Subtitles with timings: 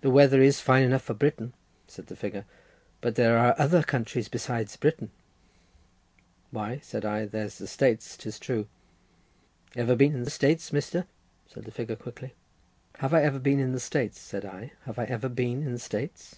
[0.00, 1.52] "The weather is fine enough for Britain,"
[1.86, 2.46] said the figure,
[3.02, 5.10] "but there are other countries besides Britain."
[6.50, 8.68] "Why," said I, "there's the States, 'tis true."
[9.76, 11.04] "Ever been in the States, Mr.?"
[11.46, 12.32] said the figure quickly.
[13.00, 15.78] "Have I ever been in the States," said I, "have I ever been in the
[15.78, 16.36] States?"